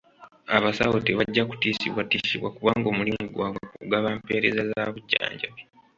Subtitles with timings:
[0.57, 5.61] Abasawo tebajja kutiisibwatiisibwa kubanga omulimu gwabwe kugaba mpeereza za bujjanjabi.